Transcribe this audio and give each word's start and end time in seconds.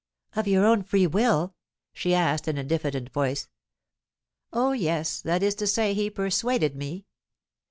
"Of 0.35 0.47
your 0.47 0.65
own 0.65 0.81
free 0.81 1.05
will?" 1.05 1.53
she 1.93 2.15
asked, 2.15 2.47
in 2.47 2.57
a 2.57 2.63
diffident 2.63 3.11
voice. 3.11 3.47
"Oh 4.51 4.71
yes. 4.71 5.21
That 5.21 5.43
is 5.43 5.53
to 5.57 5.67
say, 5.67 5.93
he 5.93 6.09
persuaded 6.09 6.75
me." 6.75 7.05